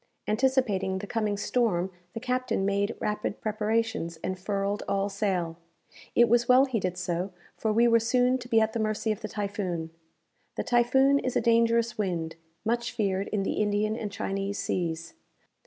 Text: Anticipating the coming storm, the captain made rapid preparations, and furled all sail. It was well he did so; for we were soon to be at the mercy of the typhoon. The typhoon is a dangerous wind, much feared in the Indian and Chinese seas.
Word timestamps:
Anticipating 0.27 0.97
the 0.97 1.05
coming 1.05 1.37
storm, 1.37 1.91
the 2.15 2.19
captain 2.19 2.65
made 2.65 2.95
rapid 2.99 3.39
preparations, 3.39 4.17
and 4.23 4.39
furled 4.39 4.81
all 4.87 5.09
sail. 5.09 5.57
It 6.15 6.27
was 6.27 6.49
well 6.49 6.65
he 6.65 6.79
did 6.79 6.97
so; 6.97 7.33
for 7.55 7.71
we 7.71 7.87
were 7.87 7.99
soon 7.99 8.39
to 8.39 8.47
be 8.49 8.59
at 8.59 8.73
the 8.73 8.79
mercy 8.79 9.11
of 9.11 9.21
the 9.21 9.27
typhoon. 9.27 9.91
The 10.55 10.63
typhoon 10.63 11.19
is 11.19 11.35
a 11.35 11.39
dangerous 11.41 11.99
wind, 11.99 12.35
much 12.65 12.91
feared 12.93 13.27
in 13.27 13.43
the 13.43 13.61
Indian 13.61 13.95
and 13.95 14.11
Chinese 14.11 14.57
seas. 14.57 15.13